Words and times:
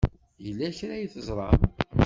Yella 0.45 0.67
kra 0.77 0.95
ay 0.95 1.05
teẓram? 1.13 1.59